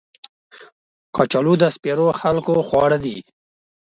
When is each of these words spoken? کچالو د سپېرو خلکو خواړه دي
کچالو 1.15 1.53
د 1.59 1.63
سپېرو 1.75 2.07
خلکو 2.21 2.53
خواړه 2.67 2.97
دي 3.05 3.17